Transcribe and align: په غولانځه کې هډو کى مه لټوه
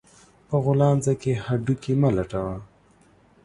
په 0.47 0.55
غولانځه 0.63 1.13
کې 1.21 1.33
هډو 1.45 1.73
کى 1.83 1.93
مه 2.01 2.09
لټوه 2.17 2.57